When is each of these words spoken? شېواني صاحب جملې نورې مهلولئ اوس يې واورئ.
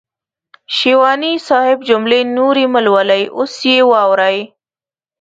شېواني 0.75 1.33
صاحب 1.47 1.77
جملې 1.89 2.21
نورې 2.37 2.65
مهلولئ 2.73 3.23
اوس 3.37 3.53
يې 3.69 3.77
واورئ. 3.91 4.37